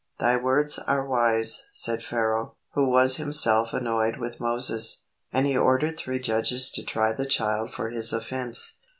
"Thy 0.17 0.35
words 0.35 0.79
are 0.79 1.05
wise," 1.07 1.67
said 1.71 2.03
Pharaoh, 2.03 2.55
who 2.71 2.89
was 2.89 3.17
himself 3.17 3.71
annoyed 3.71 4.17
with 4.17 4.39
Moses, 4.39 5.03
and 5.31 5.45
he 5.45 5.55
ordered 5.55 5.95
three 5.95 6.17
judges 6.17 6.71
to 6.71 6.83
try 6.83 7.13
the 7.13 7.27
child 7.27 7.71
for 7.71 7.91
his 7.91 8.11
offence. 8.11 8.79